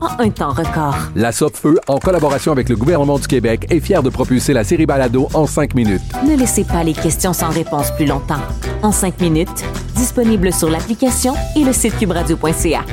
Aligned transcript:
en 0.00 0.20
un 0.20 0.30
temps 0.30 0.50
record. 0.50 0.96
La 1.16 1.32
Feu, 1.32 1.78
en 1.88 1.98
collaboration 1.98 2.52
avec 2.52 2.68
le 2.68 2.76
gouvernement 2.76 3.18
du 3.18 3.26
Québec, 3.26 3.66
est 3.70 3.80
fière 3.80 4.02
de 4.02 4.10
propulser 4.10 4.52
la 4.52 4.64
série 4.64 4.86
Balado 4.86 5.28
en 5.34 5.46
cinq 5.46 5.74
minutes. 5.74 6.02
Ne 6.26 6.36
laissez 6.36 6.64
pas 6.64 6.84
les 6.84 6.92
questions 6.92 7.32
sans 7.32 7.50
réponse 7.50 7.90
plus 7.96 8.06
longtemps. 8.06 8.42
En 8.82 8.92
cinq 8.92 9.20
minutes, 9.20 9.64
disponible 9.94 10.52
sur 10.52 10.70
l'application 10.70 11.34
et 11.56 11.64
le 11.64 11.72
site 11.72 11.98
cubradio.ca. 11.98 12.84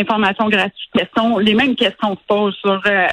Information 0.00 0.48
gratuite, 0.48 0.90
questions, 0.92 1.38
les 1.38 1.54
mêmes 1.54 1.76
questions 1.76 2.16
se 2.16 2.26
posent 2.26 2.56
sur 2.56 2.80
euh, 2.86 3.06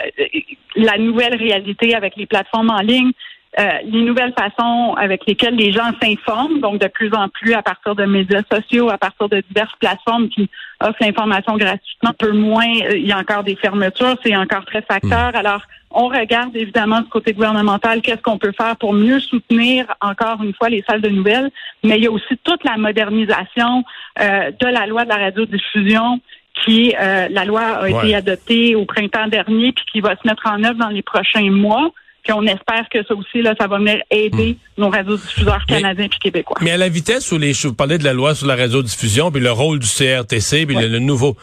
la 0.76 0.98
nouvelle 0.98 1.36
réalité 1.36 1.94
avec 1.94 2.16
les 2.16 2.26
plateformes 2.26 2.72
en 2.72 2.82
ligne, 2.82 3.12
euh, 3.60 3.70
les 3.84 4.04
nouvelles 4.04 4.34
façons 4.34 4.94
avec 4.98 5.26
lesquelles 5.28 5.56
les 5.56 5.74
gens 5.74 5.92
s'informent, 6.02 6.62
donc 6.62 6.80
de 6.80 6.88
plus 6.88 7.14
en 7.14 7.28
plus 7.28 7.54
à 7.54 7.62
partir 7.62 7.96
de 7.96 8.06
médias 8.06 8.44
sociaux, 8.50 8.90
à 8.90 8.98
partir 8.98 9.28
de 9.28 9.44
diverses 9.50 9.76
plateformes 9.78 10.30
qui 10.30 10.50
offrent 10.80 11.02
l'information 11.02 11.58
gratuitement. 11.58 12.12
Un 12.12 12.14
peu 12.14 12.32
moins, 12.32 12.74
euh, 12.84 12.96
il 12.98 13.06
y 13.06 13.12
a 13.12 13.18
encore 13.18 13.44
des 13.44 13.58
fermetures, 13.58 14.16
c'est 14.24 14.38
encore 14.38 14.64
très 14.64 14.82
facteur. 14.82 15.34
Hmm. 15.34 15.36
Alors, 15.36 15.64
on 15.92 16.08
regarde 16.08 16.56
évidemment 16.56 17.02
du 17.02 17.10
côté 17.10 17.34
gouvernemental 17.34 18.02
qu'est-ce 18.02 18.22
qu'on 18.22 18.38
peut 18.38 18.54
faire 18.58 18.78
pour 18.78 18.94
mieux 18.94 19.20
soutenir 19.20 19.86
encore 20.00 20.42
une 20.42 20.54
fois 20.54 20.70
les 20.70 20.82
salles 20.88 21.02
de 21.02 21.10
nouvelles, 21.10 21.52
mais 21.84 21.98
il 21.98 22.04
y 22.06 22.08
a 22.08 22.12
aussi 22.12 22.38
toute 22.46 22.64
la 22.64 22.78
modernisation 22.78 23.84
euh, 24.22 24.52
de 24.52 24.68
la 24.68 24.88
loi 24.88 25.04
de 25.04 25.10
la 25.10 25.18
radiodiffusion 25.18 26.22
qui, 26.64 26.94
la 27.00 27.46
loi 27.46 27.62
a 27.62 27.90
été 27.90 28.14
adoptée 28.14 28.76
au 28.76 28.86
printemps 28.86 29.28
dernier, 29.28 29.72
puis 29.72 29.86
qui 29.92 30.00
va 30.00 30.16
se 30.16 30.28
mettre 30.28 30.46
en 30.46 30.64
œuvre 30.64 30.78
dans 30.78 30.90
les 30.90 31.02
prochains 31.02 31.50
mois. 31.50 31.92
Puis 32.24 32.34
on 32.34 32.44
espère 32.44 32.88
que 32.92 33.04
ça 33.04 33.16
aussi, 33.16 33.42
là, 33.42 33.56
ça 33.60 33.68
va 33.68 33.78
venir 33.78 33.98
aider 34.12 34.58
hmm. 34.78 34.82
nos 34.82 34.90
radiodiffuseurs 34.90 35.66
canadiens 35.66 36.06
et 36.06 36.10
québécois. 36.10 36.58
Mais 36.62 36.72
à 36.72 36.78
la 36.78 36.90
vitesse 36.90 37.32
où 37.32 37.38
les 37.38 37.54
vous 37.64 37.74
parlez 37.74 37.98
de 37.98 38.04
la 38.04 38.14
loi 38.14 38.36
sur 38.36 38.48
la 38.48 38.56
radiodiffusion, 38.56 39.32
puis 39.32 39.42
le 39.42 39.52
rôle 39.52 39.80
du 39.80 39.88
CRTC, 39.88 40.66
puis 40.66 40.76
le, 40.76 41.00
nouveau. 41.00 41.36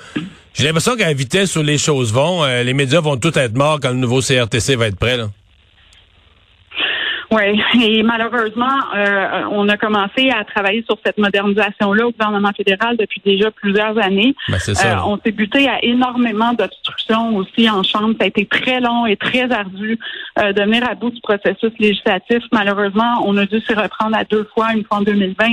J'ai 0.54 0.64
l'impression 0.64 0.96
qu'à 0.96 1.06
la 1.06 1.14
vitesse 1.14 1.56
où 1.56 1.62
les 1.62 1.78
choses 1.78 2.12
vont, 2.12 2.44
euh, 2.44 2.62
les 2.62 2.74
médias 2.74 3.00
vont 3.00 3.16
tout 3.16 3.36
être 3.38 3.56
morts 3.56 3.78
quand 3.80 3.90
le 3.90 3.96
nouveau 3.96 4.20
CRTC 4.20 4.76
va 4.76 4.86
être 4.86 4.98
prêt. 4.98 5.16
Là. 5.16 5.28
Oui, 7.30 7.60
et 7.82 8.02
malheureusement, 8.02 8.78
euh, 8.94 9.42
on 9.50 9.68
a 9.68 9.76
commencé 9.76 10.30
à 10.30 10.44
travailler 10.44 10.82
sur 10.88 10.98
cette 11.04 11.18
modernisation-là 11.18 12.06
au 12.06 12.12
gouvernement 12.12 12.52
fédéral 12.56 12.96
depuis 12.96 13.20
déjà 13.24 13.50
plusieurs 13.50 13.98
années. 13.98 14.34
Ben, 14.48 14.56
euh, 14.68 14.94
on 15.04 15.18
s'est 15.18 15.32
buté 15.32 15.68
à 15.68 15.84
énormément 15.84 16.54
d'obstructions 16.54 17.36
aussi 17.36 17.68
en 17.68 17.82
Chambre. 17.82 18.14
Ça 18.18 18.24
a 18.24 18.28
été 18.28 18.46
très 18.46 18.80
long 18.80 19.04
et 19.04 19.16
très 19.16 19.50
ardu 19.52 19.98
euh, 20.38 20.52
de 20.52 20.62
venir 20.62 20.88
à 20.88 20.94
bout 20.94 21.10
du 21.10 21.20
processus 21.20 21.72
législatif. 21.78 22.42
Malheureusement, 22.50 23.22
on 23.24 23.36
a 23.36 23.44
dû 23.44 23.60
s'y 23.60 23.74
reprendre 23.74 24.16
à 24.16 24.24
deux 24.24 24.48
fois, 24.54 24.72
une 24.72 24.84
fois 24.84 24.98
en 24.98 25.02
2020, 25.02 25.46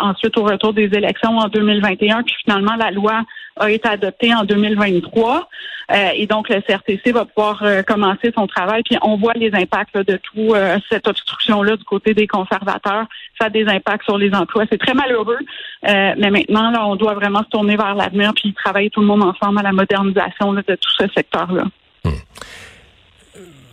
ensuite 0.00 0.36
au 0.38 0.42
retour 0.42 0.72
des 0.72 0.86
élections 0.86 1.38
en 1.38 1.48
2021, 1.48 2.22
puis 2.22 2.34
finalement 2.44 2.74
la 2.76 2.90
loi 2.90 3.22
a 3.56 3.70
été 3.70 3.88
adoptée 3.88 4.34
en 4.34 4.44
2023. 4.44 5.48
Euh, 5.92 6.10
et 6.14 6.26
donc, 6.26 6.48
le 6.48 6.60
CRTC 6.60 7.12
va 7.12 7.24
pouvoir 7.24 7.62
euh, 7.62 7.82
commencer 7.82 8.32
son 8.36 8.46
travail. 8.46 8.82
Puis 8.82 8.98
on 9.02 9.16
voit 9.16 9.34
les 9.34 9.54
impacts 9.54 9.96
de 9.96 10.16
tout 10.16 10.54
euh, 10.54 10.78
cette 10.90 11.06
obstruction-là 11.06 11.76
du 11.76 11.84
côté 11.84 12.12
des 12.12 12.26
conservateurs. 12.26 13.06
Ça 13.40 13.46
a 13.46 13.50
des 13.50 13.66
impacts 13.66 14.04
sur 14.04 14.18
les 14.18 14.34
emplois. 14.34 14.64
C'est 14.70 14.78
très 14.78 14.94
malheureux. 14.94 15.38
mais 15.82 16.30
maintenant, 16.30 16.70
là, 16.70 16.86
on 16.86 16.96
doit 16.96 17.14
vraiment 17.14 17.44
se 17.44 17.48
tourner 17.50 17.76
vers 17.76 17.94
l'avenir 17.94 18.32
puis 18.34 18.52
travailler 18.52 18.90
tout 18.90 19.00
le 19.00 19.06
monde 19.06 19.22
ensemble 19.22 19.58
à 19.60 19.62
la 19.62 19.72
modernisation 19.72 20.52
de 20.52 20.62
tout 20.62 20.92
ce 20.98 21.04
secteur-là. 21.14 21.64
Hmm. 22.04 22.10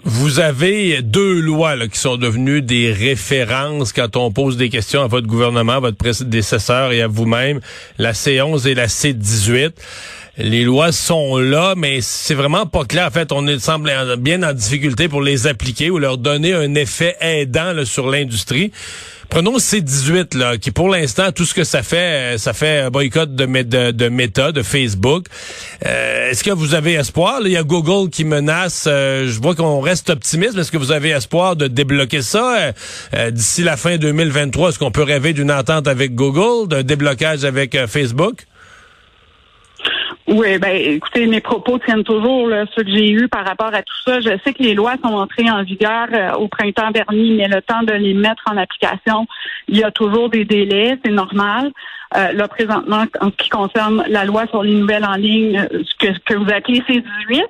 Vous 0.05 0.39
avez 0.39 1.01
deux 1.01 1.39
lois 1.39 1.77
qui 1.87 1.97
sont 1.97 2.17
devenues 2.17 2.61
des 2.61 2.91
références 2.91 3.93
quand 3.93 4.17
on 4.17 4.31
pose 4.31 4.57
des 4.57 4.69
questions 4.69 5.01
à 5.01 5.07
votre 5.07 5.27
gouvernement, 5.27 5.73
à 5.73 5.79
votre 5.79 5.97
prédécesseur 5.97 6.91
et 6.91 7.01
à 7.01 7.07
vous-même, 7.07 7.61
la 7.97 8.11
C11 8.11 8.67
et 8.67 8.75
la 8.75 8.87
C18 8.87 9.71
les 10.37 10.63
lois 10.63 10.91
sont 10.91 11.37
là, 11.37 11.75
mais 11.77 12.01
c'est 12.01 12.33
vraiment 12.33 12.65
pas 12.65 12.85
clair. 12.85 13.07
En 13.07 13.11
fait, 13.11 13.31
on 13.31 13.45
est, 13.47 13.59
semble 13.59 13.91
bien 14.17 14.41
en 14.41 14.53
difficulté 14.53 15.07
pour 15.07 15.21
les 15.21 15.45
appliquer 15.45 15.91
ou 15.91 15.99
leur 15.99 16.17
donner 16.17 16.53
un 16.53 16.73
effet 16.73 17.15
aidant 17.21 17.85
sur 17.85 18.09
l'industrie. 18.09 18.71
Prenons 19.33 19.57
C18 19.57 20.37
là, 20.37 20.59
qui 20.59 20.69
pour 20.69 20.89
l'instant 20.89 21.31
tout 21.31 21.43
ce 21.43 21.55
que 21.55 21.63
ça 21.63 21.81
fait, 21.81 22.37
ça 22.37 22.53
fait 22.53 22.81
un 22.81 22.91
boycott 22.91 23.33
de, 23.33 23.47
de, 23.63 23.89
de 23.89 24.07
Meta, 24.07 24.51
de 24.51 24.61
Facebook. 24.61 25.25
Euh, 25.87 26.29
est-ce 26.29 26.43
que 26.43 26.51
vous 26.51 26.75
avez 26.75 26.93
espoir? 26.93 27.39
Il 27.43 27.51
y 27.51 27.57
a 27.57 27.63
Google 27.63 28.11
qui 28.11 28.25
menace. 28.25 28.85
Euh, 28.87 29.27
je 29.27 29.41
vois 29.41 29.55
qu'on 29.55 29.79
reste 29.79 30.11
optimiste. 30.11 30.55
Est-ce 30.55 30.71
que 30.71 30.77
vous 30.77 30.91
avez 30.91 31.09
espoir 31.09 31.55
de 31.55 31.65
débloquer 31.65 32.21
ça? 32.21 32.73
Euh, 33.15 33.31
d'ici 33.31 33.63
la 33.63 33.75
fin 33.75 33.97
2023 33.97 34.69
Est-ce 34.69 34.77
qu'on 34.77 34.91
peut 34.91 35.01
rêver 35.01 35.33
d'une 35.33 35.51
entente 35.51 35.87
avec 35.87 36.13
Google, 36.13 36.67
d'un 36.67 36.83
déblocage 36.83 37.43
avec 37.43 37.75
Facebook? 37.87 38.45
Oui, 40.27 40.57
ben 40.57 40.73
écoutez, 40.73 41.27
mes 41.27 41.41
propos 41.41 41.79
tiennent 41.79 42.03
toujours 42.03 42.47
là, 42.47 42.65
ceux 42.73 42.83
que 42.83 42.89
j'ai 42.89 43.11
eus 43.11 43.27
par 43.27 43.45
rapport 43.45 43.73
à 43.73 43.81
tout 43.81 44.01
ça. 44.05 44.21
Je 44.21 44.37
sais 44.43 44.53
que 44.53 44.63
les 44.63 44.73
lois 44.73 44.95
sont 45.03 45.13
entrées 45.13 45.49
en 45.49 45.63
vigueur 45.63 46.07
euh, 46.13 46.33
au 46.33 46.47
printemps 46.47 46.91
dernier, 46.91 47.35
mais 47.35 47.47
le 47.49 47.61
temps 47.61 47.83
de 47.83 47.93
les 47.93 48.13
mettre 48.13 48.43
en 48.49 48.55
application, 48.55 49.27
il 49.67 49.77
y 49.77 49.83
a 49.83 49.91
toujours 49.91 50.29
des 50.29 50.45
délais, 50.45 50.97
c'est 51.03 51.11
normal. 51.11 51.71
Euh, 52.15 52.31
là, 52.31 52.47
présentement, 52.47 53.03
en 53.19 53.31
ce 53.31 53.35
qui 53.37 53.49
concerne 53.49 54.05
la 54.07 54.23
loi 54.23 54.45
sur 54.47 54.63
les 54.63 54.75
nouvelles 54.75 55.05
en 55.05 55.15
ligne, 55.15 55.57
euh, 55.59 55.83
ce 55.83 55.95
que, 55.95 56.17
que 56.19 56.35
vous 56.35 56.49
appelez 56.51 56.81
C18, 56.87 57.41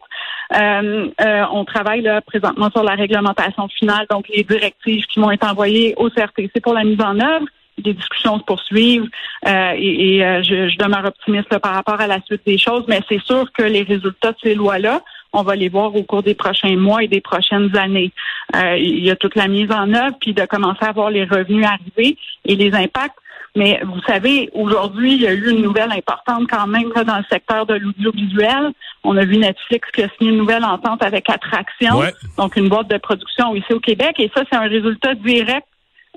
euh, 0.53 1.09
euh, 1.21 1.45
on 1.51 1.65
travaille 1.65 2.01
là 2.01 2.21
présentement 2.21 2.69
sur 2.71 2.83
la 2.83 2.95
réglementation 2.95 3.67
finale, 3.67 4.07
donc 4.09 4.27
les 4.29 4.43
directives 4.43 5.05
qui 5.05 5.19
vont 5.19 5.31
être 5.31 5.47
envoyées 5.47 5.93
au 5.97 6.09
CRTC 6.09 6.59
pour 6.61 6.73
la 6.73 6.83
mise 6.83 7.01
en 7.01 7.19
œuvre 7.19 7.45
des 7.77 7.93
discussions 7.93 8.39
se 8.39 8.43
poursuivent 8.43 9.09
euh, 9.47 9.73
et, 9.77 10.23
euh, 10.23 10.43
je, 10.43 10.69
je, 10.69 10.77
demeure 10.77 11.05
optimiste 11.05 11.57
par 11.59 11.73
rapport 11.73 11.99
à 11.99 12.07
la 12.07 12.21
suite 12.21 12.41
des 12.45 12.57
choses, 12.57 12.83
mais 12.87 13.01
c'est 13.09 13.21
sûr 13.21 13.51
que 13.51 13.63
les 13.63 13.83
résultats 13.83 14.31
de 14.31 14.37
ces 14.43 14.55
lois-là, 14.55 15.01
on 15.33 15.41
va 15.41 15.55
les 15.55 15.69
voir 15.69 15.95
au 15.95 16.03
cours 16.03 16.23
des 16.23 16.35
prochains 16.35 16.77
mois 16.77 17.03
et 17.03 17.07
des 17.07 17.21
prochaines 17.21 17.75
années. 17.75 18.11
Euh, 18.55 18.77
il 18.77 19.03
y 19.03 19.09
a 19.09 19.15
toute 19.15 19.35
la 19.35 19.47
mise 19.47 19.71
en 19.71 19.91
œuvre, 19.93 20.15
puis 20.21 20.33
de 20.33 20.45
commencer 20.45 20.85
à 20.85 20.91
voir 20.91 21.09
les 21.09 21.25
revenus 21.25 21.65
arriver 21.65 22.17
et 22.45 22.55
les 22.55 22.73
impacts. 22.75 23.17
Mais 23.55 23.81
vous 23.83 24.01
savez, 24.07 24.49
aujourd'hui, 24.53 25.13
il 25.13 25.21
y 25.21 25.27
a 25.27 25.33
eu 25.33 25.51
une 25.51 25.61
nouvelle 25.61 25.91
importante 25.91 26.47
quand 26.49 26.65
même 26.65 26.89
dans 26.89 27.17
le 27.17 27.23
secteur 27.31 27.67
de 27.67 27.75
l'audiovisuel. 27.75 28.71
On 29.03 29.15
a 29.15 29.25
vu 29.25 29.37
Netflix 29.37 29.89
qui 29.91 30.01
a 30.01 30.09
signé 30.17 30.31
une 30.31 30.37
nouvelle 30.37 30.65
entente 30.65 31.03
avec 31.03 31.29
Attraction, 31.29 32.01
donc 32.37 32.55
une 32.55 32.67
boîte 32.67 32.89
de 32.89 32.97
production 32.97 33.53
ici 33.55 33.71
au 33.71 33.79
Québec. 33.79 34.15
Et 34.17 34.31
ça, 34.35 34.43
c'est 34.49 34.57
un 34.57 34.67
résultat 34.67 35.13
direct 35.13 35.67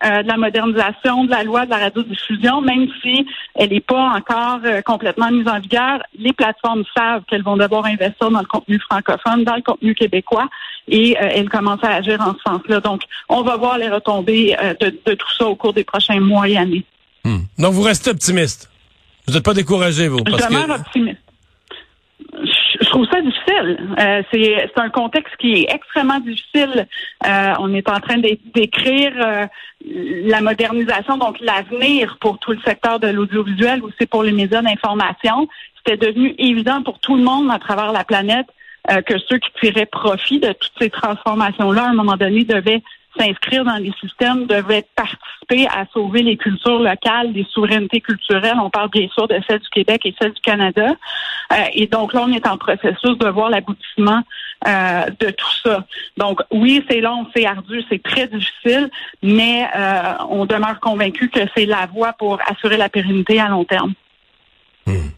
euh, 0.04 0.22
de 0.22 0.28
la 0.28 0.36
modernisation 0.36 1.24
de 1.24 1.30
la 1.30 1.42
loi 1.42 1.64
de 1.64 1.70
la 1.70 1.78
radiodiffusion, 1.78 2.60
même 2.60 2.86
si 3.00 3.26
elle 3.54 3.70
n'est 3.70 3.80
pas 3.80 4.10
encore 4.10 4.60
euh, 4.64 4.82
complètement 4.82 5.30
mise 5.30 5.48
en 5.48 5.58
vigueur, 5.58 6.02
les 6.18 6.34
plateformes 6.34 6.84
savent 6.94 7.22
qu'elles 7.28 7.42
vont 7.42 7.56
devoir 7.56 7.86
investir 7.86 8.30
dans 8.30 8.40
le 8.40 8.46
contenu 8.46 8.78
francophone, 8.78 9.44
dans 9.44 9.56
le 9.56 9.62
contenu 9.62 9.94
québécois, 9.94 10.48
et 10.86 11.16
euh, 11.16 11.30
elles 11.34 11.48
commencent 11.48 11.82
à 11.82 11.94
agir 11.94 12.20
en 12.20 12.34
ce 12.34 12.40
sens-là. 12.46 12.80
Donc, 12.80 13.04
on 13.30 13.40
va 13.42 13.56
voir 13.56 13.78
les 13.78 13.88
retombées 13.88 14.54
de, 14.80 15.14
tout 15.14 15.34
ça 15.38 15.46
au 15.46 15.56
cours 15.56 15.72
des 15.72 15.84
prochains 15.84 16.20
mois 16.20 16.46
et 16.46 16.58
années. 16.58 16.84
Hmm. 17.24 17.38
Donc, 17.58 17.72
vous 17.72 17.82
restez 17.82 18.10
optimiste. 18.10 18.70
Vous 19.26 19.32
n'êtes 19.32 19.44
pas 19.44 19.54
découragé, 19.54 20.08
vous? 20.08 20.22
Parce 20.24 20.42
Je 20.42 20.48
demeure 20.48 20.76
optimiste 20.78 21.15
je 21.15 21.15
trouve 22.96 23.08
ça 23.10 23.20
difficile. 23.20 23.78
Euh, 23.98 24.22
c'est 24.32 24.80
un 24.80 24.88
contexte 24.88 25.36
qui 25.36 25.52
est 25.52 25.74
extrêmement 25.74 26.20
difficile. 26.20 26.86
Euh, 27.26 27.54
on 27.58 27.74
est 27.74 27.88
en 27.90 28.00
train 28.00 28.18
d'écrire 28.54 29.12
euh, 29.16 29.46
la 29.84 30.40
modernisation, 30.40 31.18
donc 31.18 31.38
l'avenir 31.40 32.16
pour 32.20 32.38
tout 32.38 32.52
le 32.52 32.60
secteur 32.64 32.98
de 32.98 33.08
l'audiovisuel, 33.08 33.82
aussi 33.82 34.06
pour 34.06 34.22
les 34.22 34.32
médias 34.32 34.62
d'information. 34.62 35.46
C'était 35.76 36.06
devenu 36.06 36.34
évident 36.38 36.82
pour 36.82 36.98
tout 36.98 37.16
le 37.16 37.22
monde 37.22 37.50
à 37.50 37.58
travers 37.58 37.92
la 37.92 38.04
planète 38.04 38.46
euh, 38.90 39.02
que 39.02 39.18
ceux 39.18 39.38
qui 39.38 39.50
tiraient 39.60 39.86
profit 39.86 40.40
de 40.40 40.52
toutes 40.52 40.78
ces 40.80 40.88
transformations-là, 40.88 41.84
à 41.84 41.88
un 41.90 41.94
moment 41.94 42.16
donné, 42.16 42.44
devaient 42.44 42.82
s'inscrire 43.18 43.64
dans 43.64 43.76
les 43.76 43.92
systèmes, 44.00 44.46
devaient 44.46 44.86
participer 44.94 45.66
à 45.68 45.86
sauver 45.92 46.22
les 46.22 46.36
cultures 46.36 46.80
locales, 46.80 47.32
les 47.32 47.46
souverainetés 47.52 48.00
culturelles. 48.00 48.56
On 48.62 48.70
parle 48.70 48.90
bien 48.90 49.08
sûr 49.14 49.28
de 49.28 49.38
celle 49.46 49.60
du 49.60 49.68
Québec 49.68 50.02
et 50.04 50.14
celle 50.20 50.32
du 50.32 50.40
Canada. 50.40 50.94
Euh, 51.52 51.56
et 51.72 51.86
donc 51.86 52.12
là, 52.12 52.22
on 52.22 52.32
est 52.32 52.46
en 52.46 52.58
processus 52.58 53.18
de 53.18 53.28
voir 53.28 53.50
l'aboutissement 53.50 54.22
euh, 54.66 55.04
de 55.20 55.30
tout 55.30 55.52
ça. 55.62 55.84
Donc 56.16 56.40
oui, 56.50 56.84
c'est 56.88 57.00
long, 57.00 57.26
c'est 57.34 57.46
ardu, 57.46 57.82
c'est 57.88 58.02
très 58.02 58.26
difficile, 58.26 58.90
mais 59.22 59.66
euh, 59.76 60.14
on 60.28 60.46
demeure 60.46 60.80
convaincu 60.80 61.28
que 61.28 61.40
c'est 61.56 61.66
la 61.66 61.86
voie 61.86 62.12
pour 62.14 62.38
assurer 62.48 62.76
la 62.76 62.88
pérennité 62.88 63.40
à 63.40 63.48
long 63.48 63.64
terme. 63.64 63.92
Hmm. 64.86 65.10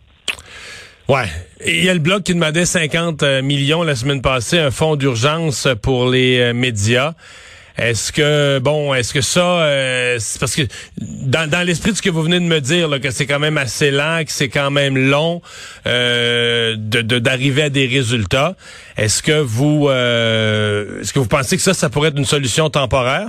Ouais. 1.08 1.26
Il 1.66 1.84
y 1.84 1.88
a 1.88 1.94
le 1.94 2.00
Bloc 2.00 2.22
qui 2.22 2.34
demandait 2.34 2.66
50 2.66 3.22
millions 3.42 3.82
la 3.82 3.96
semaine 3.96 4.20
passée, 4.20 4.58
un 4.58 4.70
fonds 4.70 4.94
d'urgence 4.94 5.66
pour 5.82 6.08
les 6.08 6.52
médias. 6.52 7.14
Est-ce 7.78 8.10
que 8.10 8.58
bon, 8.58 8.92
est-ce 8.92 9.14
que 9.14 9.20
ça, 9.20 9.60
euh, 9.60 10.18
parce 10.40 10.56
que 10.56 10.62
dans, 10.98 11.48
dans 11.48 11.64
l'esprit 11.64 11.92
de 11.92 11.96
ce 11.96 12.02
que 12.02 12.10
vous 12.10 12.22
venez 12.22 12.40
de 12.40 12.44
me 12.44 12.60
dire, 12.60 12.88
là, 12.88 12.98
que 12.98 13.10
c'est 13.10 13.26
quand 13.26 13.38
même 13.38 13.56
assez 13.56 13.92
lent, 13.92 14.24
que 14.24 14.32
c'est 14.32 14.48
quand 14.48 14.72
même 14.72 14.98
long 14.98 15.40
euh, 15.86 16.74
de 16.76 17.18
d'arriver 17.20 17.62
à 17.62 17.70
des 17.70 17.86
résultats, 17.86 18.56
est-ce 18.96 19.22
que 19.22 19.40
vous, 19.40 19.88
euh, 19.88 21.00
est-ce 21.00 21.12
que 21.12 21.20
vous 21.20 21.28
pensez 21.28 21.56
que 21.56 21.62
ça, 21.62 21.72
ça 21.72 21.88
pourrait 21.88 22.08
être 22.08 22.18
une 22.18 22.24
solution 22.24 22.68
temporaire? 22.68 23.28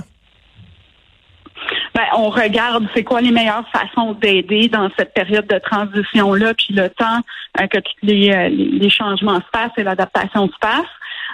Ben, 1.94 2.06
on 2.16 2.30
regarde 2.30 2.88
c'est 2.92 3.04
quoi 3.04 3.20
les 3.20 3.30
meilleures 3.30 3.68
façons 3.72 4.14
d'aider 4.14 4.68
dans 4.68 4.90
cette 4.98 5.14
période 5.14 5.46
de 5.46 5.58
transition-là, 5.58 6.54
puis 6.54 6.74
le 6.74 6.88
temps 6.88 7.20
que 7.56 7.78
tous 7.78 8.06
les, 8.06 8.48
les 8.48 8.90
changements 8.90 9.36
se 9.36 9.50
passent 9.52 9.72
et 9.76 9.84
l'adaptation 9.84 10.48
se 10.48 10.58
passe. 10.60 10.86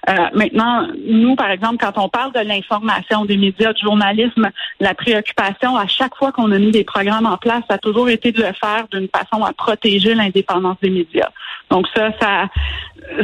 Euh, 0.08 0.14
maintenant, 0.34 0.86
nous, 1.08 1.34
par 1.34 1.50
exemple, 1.50 1.78
quand 1.80 2.00
on 2.00 2.08
parle 2.08 2.32
de 2.32 2.40
l'information 2.40 3.24
des 3.24 3.36
médias, 3.36 3.72
du 3.72 3.82
journalisme, 3.82 4.50
la 4.80 4.94
préoccupation 4.94 5.76
à 5.76 5.86
chaque 5.86 6.14
fois 6.14 6.32
qu'on 6.32 6.52
a 6.52 6.58
mis 6.58 6.70
des 6.70 6.84
programmes 6.84 7.26
en 7.26 7.36
place, 7.36 7.62
ça 7.68 7.74
a 7.74 7.78
toujours 7.78 8.08
été 8.08 8.30
de 8.30 8.42
le 8.42 8.52
faire 8.52 8.86
d'une 8.92 9.08
façon 9.08 9.44
à 9.44 9.52
protéger 9.52 10.14
l'indépendance 10.14 10.76
des 10.80 10.90
médias. 10.90 11.30
Donc 11.70 11.86
ça, 11.94 12.10
ça, 12.20 12.44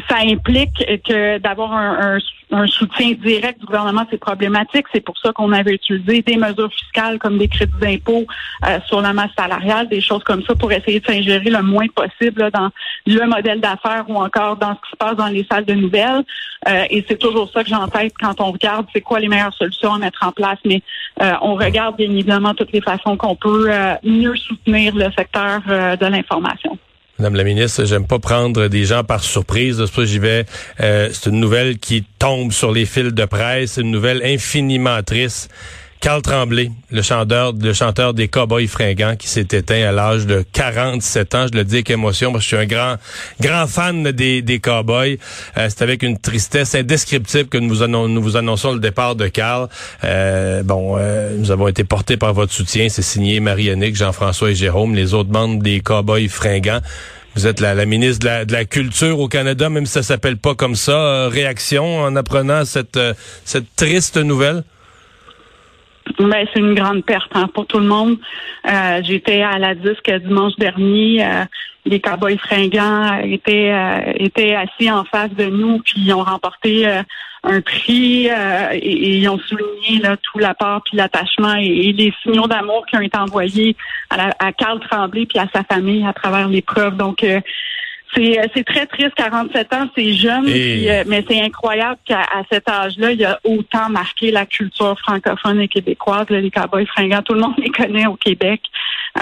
ça 0.08 0.16
implique 0.24 0.84
que 1.06 1.38
d'avoir 1.38 1.72
un, 1.72 2.16
un, 2.16 2.18
soutien 2.66 3.12
direct 3.12 3.60
du 3.60 3.66
gouvernement, 3.66 4.06
c'est 4.10 4.18
problématique. 4.18 4.86
C'est 4.92 5.00
pour 5.00 5.16
ça 5.18 5.32
qu'on 5.32 5.52
avait 5.52 5.74
utilisé 5.74 6.22
des 6.22 6.36
mesures 6.36 6.72
fiscales 6.72 7.18
comme 7.18 7.38
des 7.38 7.48
crédits 7.48 7.72
d'impôt 7.80 8.26
euh, 8.66 8.78
sur 8.86 9.00
la 9.00 9.12
masse 9.12 9.30
salariale, 9.36 9.88
des 9.88 10.00
choses 10.00 10.22
comme 10.24 10.42
ça 10.42 10.54
pour 10.54 10.70
essayer 10.72 11.00
de 11.00 11.06
s'ingérer 11.06 11.50
le 11.50 11.62
moins 11.62 11.86
possible 11.88 12.50
dans 12.52 12.70
le 13.06 13.26
modèle 13.26 13.60
d'affaires 13.60 14.04
ou 14.08 14.16
encore 14.16 14.56
dans 14.56 14.74
ce 14.74 14.80
qui 14.80 14.90
se 14.92 14.96
passe 14.96 15.16
dans 15.16 15.28
les 15.28 15.46
salles 15.50 15.64
de 15.64 15.74
nouvelles. 15.74 16.24
Euh, 16.68 16.84
et 16.90 17.04
c'est 17.08 17.18
toujours 17.18 17.50
ça 17.50 17.62
que 17.62 17.68
j'ai 17.68 17.74
en 17.74 17.88
tête 17.88 18.12
quand 18.20 18.40
on 18.40 18.52
regarde 18.52 18.86
c'est 18.92 19.00
quoi 19.00 19.18
les 19.18 19.28
meilleures 19.28 19.54
solutions 19.54 19.94
à 19.94 19.98
mettre 19.98 20.24
en 20.26 20.32
place. 20.32 20.58
Mais 20.64 20.82
euh, 21.22 21.32
on 21.42 21.54
regarde 21.54 21.96
bien 21.96 22.10
évidemment 22.10 22.54
toutes 22.54 22.72
les 22.72 22.82
façons 22.82 23.16
qu'on 23.16 23.34
peut 23.34 23.70
mieux 24.04 24.36
soutenir 24.36 24.94
le 24.94 25.10
secteur 25.16 25.62
de 25.66 26.06
l'information. 26.06 26.78
Madame 27.18 27.36
la 27.36 27.44
ministre, 27.44 27.84
j'aime 27.84 28.06
pas 28.06 28.18
prendre 28.18 28.68
des 28.68 28.84
gens 28.84 29.04
par 29.04 29.22
surprise. 29.22 29.82
C'est 29.84 29.92
pour 29.92 30.04
j'y 30.04 30.18
vais. 30.18 30.46
Euh, 30.80 31.10
c'est 31.12 31.30
une 31.30 31.40
nouvelle 31.40 31.78
qui 31.78 32.04
tombe 32.18 32.52
sur 32.52 32.72
les 32.72 32.86
fils 32.86 33.12
de 33.12 33.24
presse, 33.26 33.76
une 33.76 33.90
nouvelle 33.90 34.22
infiniment 34.24 35.02
triste. 35.02 35.50
Carl 36.02 36.20
Tremblay, 36.20 36.72
le 36.90 37.00
chanteur, 37.00 37.52
le 37.52 37.72
chanteur 37.72 38.12
des 38.12 38.26
Cowboys 38.26 38.66
fringants, 38.66 39.14
qui 39.14 39.28
s'est 39.28 39.46
éteint 39.52 39.88
à 39.88 39.92
l'âge 39.92 40.26
de 40.26 40.44
47 40.52 41.34
ans. 41.36 41.46
Je 41.46 41.56
le 41.56 41.62
dis 41.62 41.76
avec 41.76 41.90
émotion 41.90 42.32
parce 42.32 42.44
que 42.44 42.50
je 42.50 42.56
suis 42.56 42.64
un 42.64 42.66
grand, 42.66 42.96
grand 43.40 43.68
fan 43.68 44.10
des, 44.10 44.42
des 44.42 44.58
Cowboys. 44.58 45.18
Euh, 45.56 45.68
c'est 45.68 45.82
avec 45.82 46.02
une 46.02 46.18
tristesse 46.18 46.74
indescriptible 46.74 47.48
que 47.48 47.56
nous 47.56 47.72
vous, 47.72 47.86
nous 47.86 48.20
vous 48.20 48.36
annonçons 48.36 48.72
le 48.72 48.80
départ 48.80 49.14
de 49.14 49.28
Carl. 49.28 49.68
Euh, 50.02 50.64
bon, 50.64 50.96
euh, 50.98 51.36
nous 51.38 51.52
avons 51.52 51.68
été 51.68 51.84
portés 51.84 52.16
par 52.16 52.34
votre 52.34 52.52
soutien. 52.52 52.88
C'est 52.88 53.02
signé 53.02 53.38
Marie-Annick, 53.38 53.94
Jean-François 53.94 54.50
et 54.50 54.54
Jérôme, 54.56 54.96
les 54.96 55.14
autres 55.14 55.30
membres 55.30 55.62
des 55.62 55.78
Cowboys 55.78 56.28
fringants. 56.28 56.80
Vous 57.36 57.46
êtes 57.46 57.60
la, 57.60 57.76
ministre 57.86 58.18
de 58.18 58.26
la, 58.26 58.44
de 58.44 58.52
la, 58.52 58.64
Culture 58.64 59.20
au 59.20 59.28
Canada, 59.28 59.68
même 59.70 59.86
si 59.86 59.92
ça 59.92 60.02
s'appelle 60.02 60.36
pas 60.36 60.56
comme 60.56 60.74
ça. 60.74 61.28
réaction 61.28 62.00
en 62.00 62.16
apprenant 62.16 62.64
cette, 62.64 62.98
cette 63.44 63.76
triste 63.76 64.16
nouvelle? 64.16 64.64
Ben, 66.18 66.46
c'est 66.52 66.60
une 66.60 66.74
grande 66.74 67.04
perte 67.04 67.30
hein, 67.34 67.48
pour 67.52 67.66
tout 67.66 67.78
le 67.78 67.86
monde. 67.86 68.18
Euh, 68.66 69.00
J'étais 69.02 69.42
à 69.42 69.58
la 69.58 69.74
disque 69.74 70.10
dimanche 70.24 70.54
dernier. 70.56 71.24
Euh, 71.24 71.44
les 71.84 72.00
Cowboys 72.00 72.38
fringants 72.38 73.18
étaient 73.24 73.72
euh, 73.72 74.12
étaient 74.16 74.54
assis 74.54 74.90
en 74.90 75.04
face 75.04 75.32
de 75.34 75.46
nous, 75.46 75.80
puis 75.80 75.94
ils 75.98 76.12
ont 76.12 76.22
remporté 76.22 76.86
euh, 76.86 77.02
un 77.42 77.60
prix 77.60 78.26
et, 78.26 79.18
ils 79.18 79.28
ont 79.28 79.38
souligné 79.38 80.00
là, 80.00 80.16
tout 80.16 80.38
l'apport 80.38 80.80
puis 80.84 80.96
l'attachement 80.96 81.54
et, 81.54 81.92
les 81.92 82.12
signaux 82.22 82.46
d'amour 82.46 82.86
qui 82.86 82.96
ont 82.96 83.00
été 83.00 83.18
envoyés 83.18 83.76
à, 84.10 84.16
la, 84.16 84.30
à 84.38 84.52
Carl 84.52 84.78
Tremblay 84.78 85.26
puis 85.26 85.40
à 85.40 85.48
sa 85.52 85.64
famille 85.64 86.06
à 86.06 86.12
travers 86.12 86.46
l'épreuve. 86.46 86.96
Donc 86.96 87.24
c'est, 88.14 88.38
euh, 88.38 88.46
c'est 88.54 88.64
très 88.64 88.86
triste, 88.86 89.12
47 89.16 89.72
ans, 89.72 89.88
c'est 89.96 90.12
jeune, 90.12 90.44
euh, 90.46 91.04
mais 91.06 91.24
c'est 91.28 91.40
incroyable 91.40 91.98
qu'à 92.04 92.26
cet 92.50 92.68
âge-là, 92.68 93.12
il 93.12 93.20
y 93.20 93.24
a 93.24 93.38
autant 93.44 93.88
marqué 93.88 94.30
la 94.30 94.44
culture 94.44 94.98
francophone 94.98 95.60
et 95.60 95.68
québécoise. 95.68 96.26
les 96.28 96.50
cowboys 96.50 96.86
fringants, 96.86 97.22
tout 97.22 97.34
le 97.34 97.40
monde 97.40 97.54
les 97.58 97.70
connaît 97.70 98.06
au 98.06 98.16
Québec. 98.16 98.60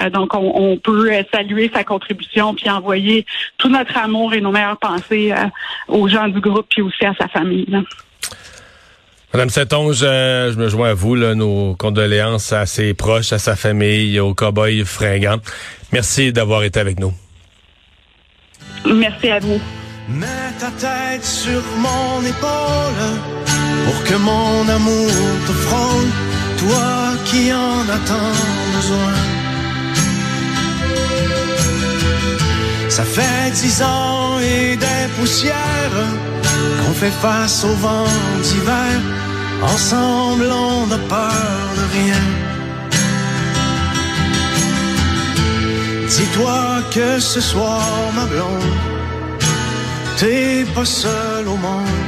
Euh, 0.01 0.09
donc, 0.09 0.33
on, 0.33 0.77
peut 0.77 1.11
saluer 1.33 1.69
sa 1.73 1.83
contribution 1.83 2.53
puis 2.53 2.69
envoyer 2.69 3.25
tout 3.57 3.69
notre 3.69 3.95
amour 3.97 4.33
et 4.33 4.41
nos 4.41 4.51
meilleures 4.51 4.77
pensées 4.77 5.33
aux 5.87 6.07
gens 6.07 6.27
du 6.27 6.39
groupe 6.39 6.65
puis 6.69 6.81
aussi 6.81 7.05
à 7.05 7.13
sa 7.19 7.27
famille. 7.27 7.67
Madame 9.33 9.49
Saintonge, 9.49 9.99
je 9.99 10.57
me 10.57 10.69
joins 10.69 10.89
à 10.89 10.93
vous, 10.93 11.15
là, 11.15 11.35
nos 11.35 11.75
condoléances 11.75 12.51
à 12.53 12.65
ses 12.65 12.93
proches, 12.93 13.33
à 13.33 13.39
sa 13.39 13.55
famille, 13.55 14.19
aux 14.19 14.33
cowboys 14.33 14.83
fringants. 14.85 15.39
Merci 15.91 16.31
d'avoir 16.31 16.63
été 16.63 16.79
avec 16.79 16.99
nous. 16.99 17.13
Merci 18.85 19.29
à 19.29 19.39
vous. 19.39 19.59
Mets 20.09 20.53
ta 20.59 20.71
tête 20.71 21.23
sur 21.23 21.61
mon 21.77 22.21
épaule 22.25 23.03
pour 23.85 24.03
que 24.03 24.15
mon 24.15 24.67
amour 24.67 25.11
te 25.47 25.53
frôle, 25.65 26.09
toi 26.57 26.91
qui 27.25 27.53
en 27.53 27.81
as 27.95 28.03
tant 28.09 28.35
besoin. 28.75 29.13
Ça 32.89 33.03
fait 33.03 33.51
dix 33.53 33.81
ans 33.81 34.39
et 34.39 34.75
des 34.75 35.07
poussières 35.17 35.97
qu'on 36.79 36.93
fait 36.93 37.15
face 37.21 37.63
au 37.63 37.73
vent 37.75 38.13
d'hiver. 38.43 38.99
Ensemble, 39.63 40.47
on 40.51 40.87
n'a 40.87 40.97
peur 40.97 41.61
de 41.77 41.97
rien. 41.97 42.50
Dis-toi 46.17 46.83
que 46.93 47.19
ce 47.21 47.39
soir, 47.39 47.81
ma 48.13 48.25
blonde, 48.25 48.75
t'es 50.17 50.65
pas 50.75 50.83
seule 50.83 51.47
au 51.47 51.55
monde. 51.55 52.00